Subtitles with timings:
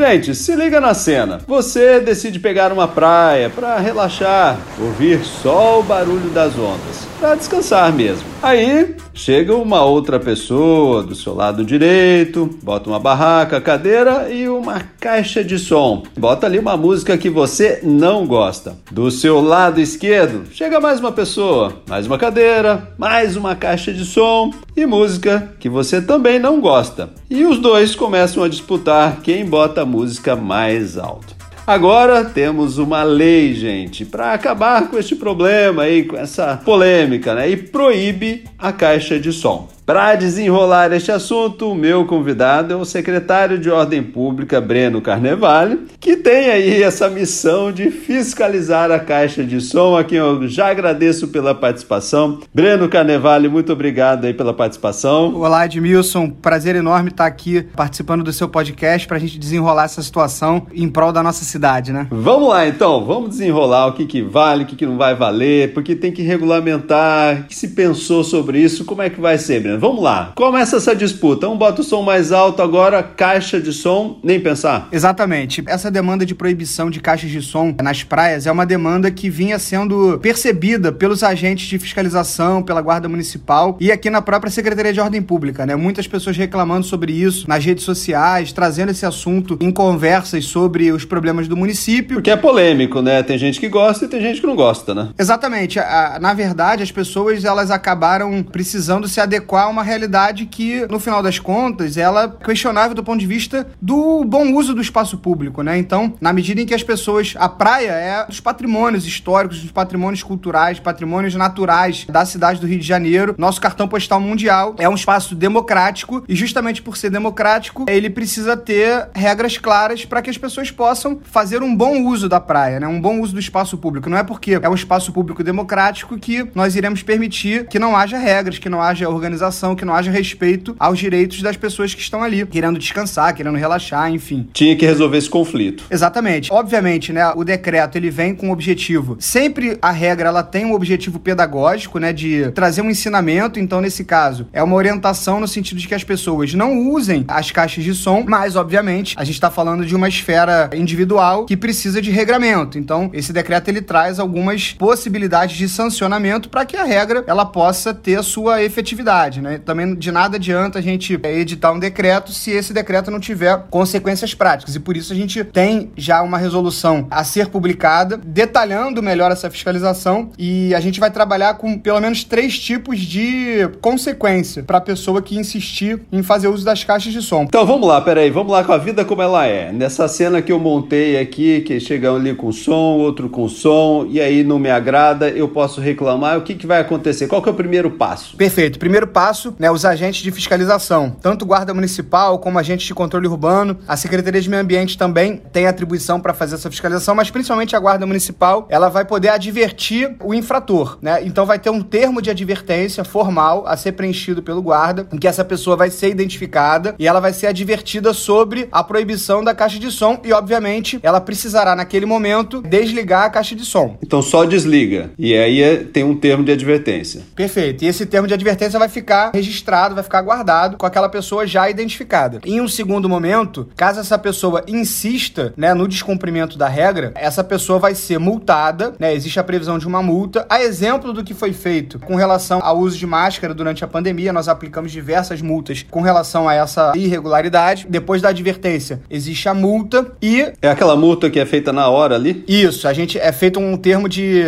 [0.00, 1.42] Gente, se liga na cena.
[1.46, 7.92] Você decide pegar uma praia para relaxar, ouvir só o barulho das ondas, para descansar
[7.92, 8.24] mesmo.
[8.42, 14.80] Aí chega uma outra pessoa do seu lado direito, bota uma barraca, cadeira e uma
[14.98, 16.04] caixa de som.
[16.18, 18.78] Bota ali uma música que você não gosta.
[18.90, 24.06] Do seu lado esquerdo chega mais uma pessoa, mais uma cadeira, mais uma caixa de
[24.06, 27.10] som e música que você também não gosta.
[27.28, 31.39] E os dois começam a disputar quem bota a música mais alto.
[31.70, 37.48] Agora temos uma lei, gente, para acabar com este problema aí, com essa polêmica, né?
[37.48, 39.68] E proíbe a caixa de som.
[39.84, 45.80] Para desenrolar este assunto, o meu convidado é o secretário de Ordem Pública, Breno Carnevale,
[45.98, 50.68] que tem aí essa missão de fiscalizar a caixa de som, a quem eu já
[50.70, 52.38] agradeço pela participação.
[52.54, 55.34] Breno Carnevale, muito obrigado aí pela participação.
[55.34, 56.30] Olá, Edmilson.
[56.30, 60.88] Prazer enorme estar aqui participando do seu podcast para a gente desenrolar essa situação em
[60.88, 62.06] prol da nossa cidade, né?
[62.10, 63.04] Vamos lá, então.
[63.04, 66.22] Vamos desenrolar o que, que vale, o que, que não vai valer, porque tem que
[66.22, 67.40] regulamentar.
[67.40, 68.84] O que se pensou sobre isso?
[68.84, 69.69] Como é que vai ser, Breno?
[69.78, 70.32] Vamos lá.
[70.34, 71.48] Começa essa disputa.
[71.48, 74.88] Um bota o som mais alto, agora caixa de som, nem pensar.
[74.92, 75.62] Exatamente.
[75.66, 79.58] Essa demanda de proibição de caixas de som nas praias é uma demanda que vinha
[79.58, 85.00] sendo percebida pelos agentes de fiscalização, pela Guarda Municipal e aqui na própria Secretaria de
[85.00, 85.76] Ordem Pública, né?
[85.76, 91.04] Muitas pessoas reclamando sobre isso nas redes sociais, trazendo esse assunto em conversas sobre os
[91.04, 92.16] problemas do município.
[92.16, 93.22] Porque é polêmico, né?
[93.22, 95.10] Tem gente que gosta e tem gente que não gosta, né?
[95.18, 95.78] Exatamente.
[96.20, 101.38] Na verdade, as pessoas elas acabaram precisando se adequar uma realidade que, no final das
[101.38, 105.78] contas, ela é questionável do ponto de vista do bom uso do espaço público, né?
[105.78, 107.34] Então, na medida em que as pessoas.
[107.36, 112.78] A praia é dos patrimônios históricos, dos patrimônios culturais, patrimônios naturais da cidade do Rio
[112.78, 113.34] de Janeiro.
[113.38, 118.56] Nosso cartão postal mundial é um espaço democrático e, justamente por ser democrático, ele precisa
[118.56, 122.86] ter regras claras para que as pessoas possam fazer um bom uso da praia, né?
[122.86, 124.08] Um bom uso do espaço público.
[124.08, 128.18] Não é porque é um espaço público democrático que nós iremos permitir que não haja
[128.18, 132.22] regras, que não haja organização que não haja respeito aos direitos das pessoas que estão
[132.22, 134.48] ali, querendo descansar, querendo relaxar, enfim.
[134.52, 135.84] Tinha que resolver esse conflito.
[135.90, 136.52] Exatamente.
[136.52, 139.16] Obviamente, né, o decreto ele vem com um objetivo.
[139.18, 144.04] Sempre a regra ela tem um objetivo pedagógico, né, de trazer um ensinamento, então nesse
[144.04, 147.94] caso, é uma orientação no sentido de que as pessoas não usem as caixas de
[147.94, 152.78] som, mas obviamente, a gente está falando de uma esfera individual que precisa de regramento.
[152.78, 157.92] Então, esse decreto ele traz algumas possibilidades de sancionamento para que a regra ela possa
[157.92, 159.50] ter a sua efetividade, né?
[159.50, 159.60] Né?
[159.64, 164.32] Também de nada adianta a gente editar um decreto se esse decreto não tiver consequências
[164.32, 164.76] práticas.
[164.76, 169.50] E por isso a gente tem já uma resolução a ser publicada, detalhando melhor essa
[169.50, 170.30] fiscalização.
[170.38, 175.20] E a gente vai trabalhar com pelo menos três tipos de consequência para a pessoa
[175.20, 177.42] que insistir em fazer uso das caixas de som.
[177.42, 179.72] Então vamos lá, peraí, vamos lá com a vida como ela é.
[179.72, 184.20] Nessa cena que eu montei aqui, que chega ali com som, outro com som, e
[184.20, 186.38] aí não me agrada, eu posso reclamar.
[186.38, 187.26] O que, que vai acontecer?
[187.26, 188.36] Qual que é o primeiro passo?
[188.36, 188.78] Perfeito.
[188.78, 193.78] Primeiro passo né, os agentes de fiscalização, tanto Guarda Municipal como agentes de controle urbano.
[193.86, 197.78] A Secretaria de Meio Ambiente também tem atribuição para fazer essa fiscalização, mas principalmente a
[197.78, 201.20] Guarda Municipal, ela vai poder advertir o infrator, né?
[201.24, 205.28] Então vai ter um termo de advertência formal a ser preenchido pelo guarda, em que
[205.28, 209.78] essa pessoa vai ser identificada e ela vai ser advertida sobre a proibição da caixa
[209.78, 213.96] de som e, obviamente, ela precisará naquele momento desligar a caixa de som.
[214.02, 215.10] Então só desliga.
[215.18, 217.22] E aí é, tem um termo de advertência.
[217.34, 217.84] Perfeito.
[217.84, 221.68] E esse termo de advertência vai ficar registrado, vai ficar guardado com aquela pessoa já
[221.68, 222.40] identificada.
[222.44, 227.78] Em um segundo momento, caso essa pessoa insista, né, no descumprimento da regra, essa pessoa
[227.78, 229.14] vai ser multada, né?
[229.14, 230.46] Existe a previsão de uma multa.
[230.48, 234.32] A exemplo do que foi feito com relação ao uso de máscara durante a pandemia,
[234.32, 237.86] nós aplicamos diversas multas com relação a essa irregularidade.
[237.88, 242.14] Depois da advertência, existe a multa e é aquela multa que é feita na hora
[242.14, 242.44] ali?
[242.46, 244.42] Isso, a gente é feito um termo de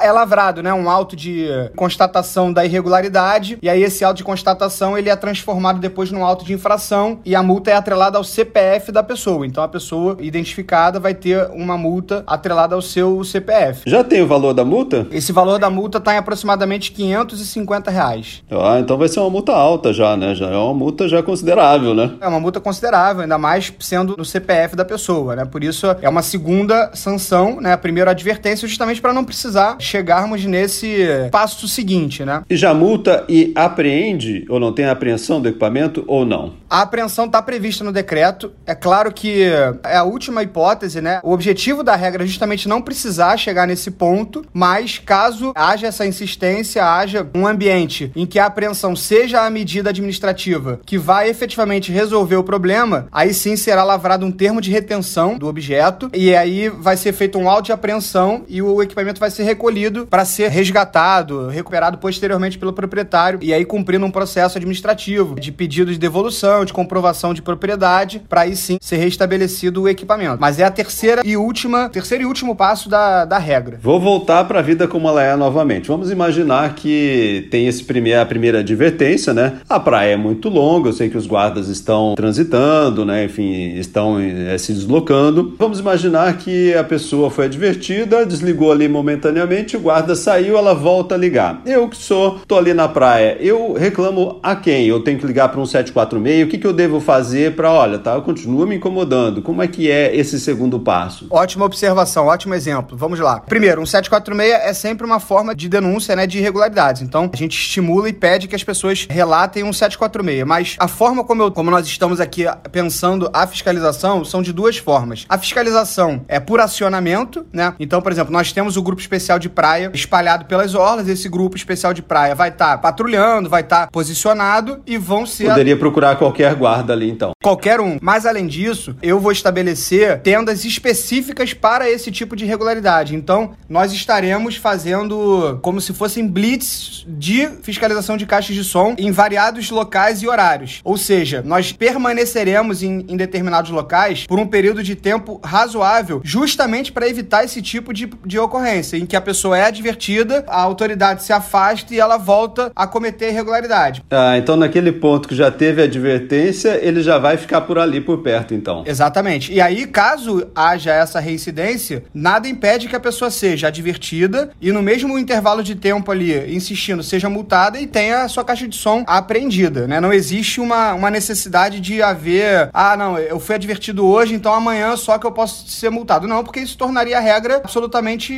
[0.00, 0.72] é lavrado, né?
[0.72, 5.78] Um auto de constatação da irregularidade e aí esse auto de constatação ele é transformado
[5.78, 9.46] depois num auto de infração e a multa é atrelada ao CPF da pessoa.
[9.46, 13.82] Então a pessoa identificada vai ter uma multa atrelada ao seu CPF.
[13.86, 15.06] Já tem o valor da multa?
[15.10, 18.42] Esse valor da multa está em aproximadamente 550 reais.
[18.50, 20.34] Ah, então vai ser uma multa alta já, né?
[20.34, 22.12] Já é uma multa já considerável, né?
[22.20, 25.44] É uma multa considerável, ainda mais sendo no CPF da pessoa, né?
[25.44, 27.72] Por isso é uma segunda sanção, né?
[27.72, 32.42] A primeira advertência justamente para não precisar chegarmos nesse passo seguinte, né?
[32.48, 34.05] E já multa e apreende
[34.48, 36.54] ou não tem apreensão do equipamento ou não?
[36.68, 38.52] A apreensão está prevista no decreto.
[38.66, 41.20] É claro que é a última hipótese, né?
[41.22, 46.06] O objetivo da regra é justamente não precisar chegar nesse ponto, mas caso haja essa
[46.06, 51.92] insistência, haja um ambiente em que a apreensão seja a medida administrativa que vai efetivamente
[51.92, 56.68] resolver o problema, aí sim será lavrado um termo de retenção do objeto e aí
[56.68, 60.50] vai ser feito um auto de apreensão e o equipamento vai ser recolhido para ser
[60.50, 63.64] resgatado, recuperado posteriormente pelo proprietário e aí
[63.96, 68.78] cumprindo um processo administrativo de pedido de devolução, de comprovação de propriedade, para aí sim
[68.80, 70.36] ser restabelecido o equipamento.
[70.38, 73.78] Mas é a terceira e última, terceiro e último passo da, da regra.
[73.82, 75.88] Vou voltar para a vida como ela é novamente.
[75.88, 79.60] Vamos imaginar que tem esse primeiro, a primeira advertência, né?
[79.68, 83.24] A praia é muito longa, eu sei que os guardas estão transitando, né?
[83.24, 85.54] Enfim, estão é, se deslocando.
[85.58, 91.14] Vamos imaginar que a pessoa foi advertida, desligou ali momentaneamente, o guarda saiu, ela volta
[91.14, 91.62] a ligar.
[91.64, 94.86] Eu que sou, tô ali na praia, eu reclamo a quem?
[94.86, 96.46] Eu tenho que ligar para um 746?
[96.46, 99.42] O que, que eu devo fazer para, olha, tá, continua me incomodando.
[99.42, 101.26] Como é que é esse segundo passo?
[101.30, 102.96] Ótima observação, ótimo exemplo.
[102.96, 103.40] Vamos lá.
[103.40, 107.02] Primeiro, um 746 é sempre uma forma de denúncia, né, de irregularidades.
[107.02, 111.24] Então, a gente estimula e pede que as pessoas relatem um 746, mas a forma
[111.24, 115.26] como, eu, como nós estamos aqui pensando a fiscalização são de duas formas.
[115.28, 117.74] A fiscalização é por acionamento, né?
[117.78, 121.56] Então, por exemplo, nós temos o grupo especial de praia espalhado pelas orlas, esse grupo
[121.56, 125.76] especial de praia vai estar tá patrulhando, vai estar tá posicionado e vão ser Poderia
[125.76, 127.32] procurar qualquer guarda ali então.
[127.42, 127.98] Qualquer um.
[128.00, 133.14] Mas além disso, eu vou estabelecer tendas específicas para esse tipo de irregularidade.
[133.14, 139.10] Então, nós estaremos fazendo como se fossem blitz de fiscalização de caixas de som em
[139.10, 140.80] variados locais e horários.
[140.84, 146.92] Ou seja, nós permaneceremos em, em determinados locais por um período de tempo razoável, justamente
[146.92, 151.22] para evitar esse tipo de, de ocorrência, em que a pessoa é advertida, a autoridade
[151.22, 154.04] se afasta e ela volta a cometer irregularidade.
[154.10, 158.18] Ah, então naquele ponto que já teve advertência, ele já vai ficar por ali, por
[158.18, 158.84] perto, então.
[158.86, 159.52] Exatamente.
[159.52, 164.82] E aí, caso haja essa reincidência, nada impede que a pessoa seja advertida e no
[164.82, 169.04] mesmo intervalo de tempo ali, insistindo, seja multada e tenha a sua caixa de som
[169.06, 170.00] apreendida, né?
[170.00, 174.96] Não existe uma, uma necessidade de haver, ah, não, eu fui advertido hoje, então amanhã
[174.96, 176.26] só que eu posso ser multado.
[176.26, 178.34] Não, porque isso tornaria a regra absolutamente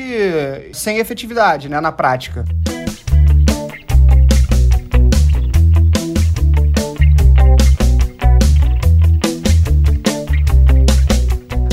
[0.72, 2.44] sem efetividade, né, na prática.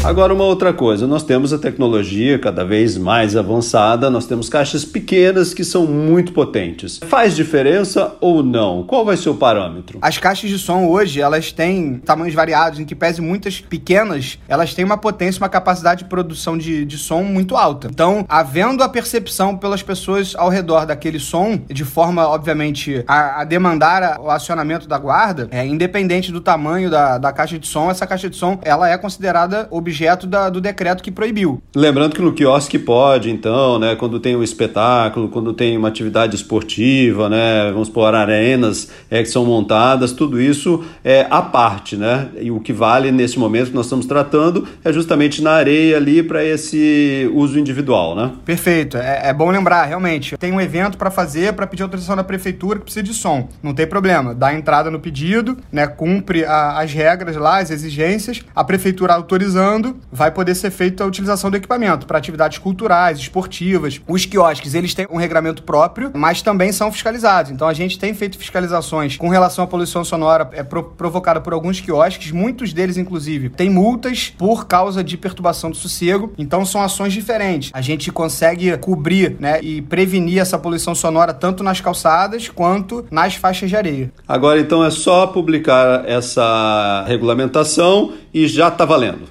[0.06, 4.86] Agora, uma outra coisa, nós temos a tecnologia cada vez mais avançada, nós temos caixas
[4.86, 7.00] pequenas que são muito potentes.
[7.08, 8.84] Faz diferença ou não?
[8.84, 9.98] Qual vai ser o parâmetro?
[10.00, 14.76] As caixas de som hoje, elas têm tamanhos variados, em que pese muitas pequenas, elas
[14.76, 17.88] têm uma potência, uma capacidade de produção de, de som muito alta.
[17.92, 23.44] Então, havendo a percepção pelas pessoas ao redor daquele som, de forma, obviamente, a, a
[23.44, 28.06] demandar o acionamento da guarda, é, independente do tamanho da, da caixa de som, essa
[28.06, 31.62] caixa de som, ela é considerada objeto objeto da, do decreto que proibiu.
[31.74, 36.36] Lembrando que no quiosque pode, então, né, quando tem um espetáculo, quando tem uma atividade
[36.36, 42.28] esportiva, né, vamos por arenas é, que são montadas, tudo isso é à parte, né?
[42.42, 46.22] E o que vale nesse momento que nós estamos tratando é justamente na areia ali
[46.22, 48.32] para esse uso individual, né?
[48.44, 48.98] Perfeito.
[48.98, 52.80] É, é bom lembrar, realmente, tem um evento para fazer, para pedir autorização da prefeitura
[52.80, 53.48] que precisa de som.
[53.64, 54.36] Não tem problema.
[54.36, 59.85] Dá entrada no pedido, né, cumpre a, as regras lá, as exigências, a prefeitura autorizando
[60.12, 64.02] vai poder ser feita a utilização do equipamento para atividades culturais, esportivas.
[64.08, 67.52] Os quiosques, eles têm um regulamento próprio, mas também são fiscalizados.
[67.52, 71.54] Então a gente tem feito fiscalizações com relação à poluição sonora é, pro, provocada por
[71.54, 76.34] alguns quiosques, muitos deles inclusive têm multas por causa de perturbação do sossego.
[76.38, 77.72] Então são ações diferentes.
[77.74, 83.36] A gente consegue cobrir, né, e prevenir essa poluição sonora tanto nas calçadas quanto nas
[83.36, 84.12] faixas de areia.
[84.28, 89.24] Agora então é só publicar essa regulamentação e já está valendo.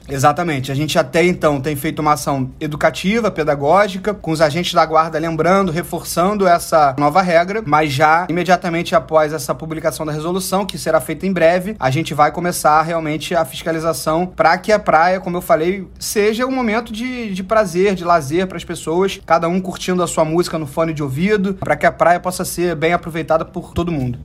[0.44, 0.70] Exatamente.
[0.70, 5.18] A gente até então tem feito uma ação educativa, pedagógica, com os agentes da guarda
[5.18, 11.00] lembrando, reforçando essa nova regra, mas já imediatamente após essa publicação da resolução, que será
[11.00, 15.38] feita em breve, a gente vai começar realmente a fiscalização para que a praia, como
[15.38, 19.60] eu falei, seja um momento de, de prazer, de lazer para as pessoas, cada um
[19.60, 22.92] curtindo a sua música no fone de ouvido, para que a praia possa ser bem
[22.92, 24.18] aproveitada por todo mundo.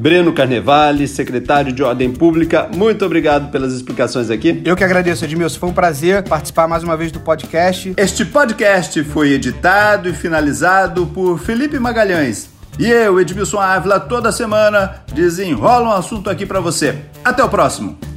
[0.00, 4.62] Breno Carnevale, secretário de Ordem Pública, muito obrigado pelas explicações aqui.
[4.64, 5.58] Eu que agradeço, Edmilson.
[5.58, 7.92] Foi um prazer participar mais uma vez do podcast.
[7.98, 12.48] Este podcast foi editado e finalizado por Felipe Magalhães.
[12.78, 16.96] E eu, Edmilson Ávila, toda semana desenrola um assunto aqui para você.
[17.22, 18.09] Até o próximo!